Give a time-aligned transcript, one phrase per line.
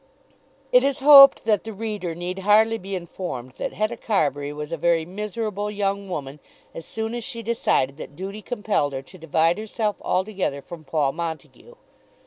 [0.71, 4.75] It is hoped that the reader need hardly be informed that Hetta Carbury was a
[4.77, 6.39] very miserable young woman
[6.73, 11.11] as soon as she decided that duty compelled her to divide herself altogether from Paul
[11.11, 11.75] Montague.